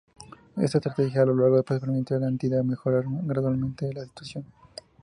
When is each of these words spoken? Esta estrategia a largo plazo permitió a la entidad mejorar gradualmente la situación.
Esta 0.57 0.79
estrategia 0.79 1.21
a 1.21 1.25
largo 1.27 1.61
plazo 1.61 1.85
permitió 1.85 2.17
a 2.17 2.21
la 2.21 2.27
entidad 2.27 2.63
mejorar 2.63 3.03
gradualmente 3.07 3.93
la 3.93 4.03
situación. 4.03 4.45